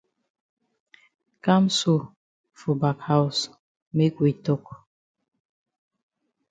[1.43, 1.93] Kam so
[2.59, 3.37] for back haus
[3.97, 4.63] make we tok.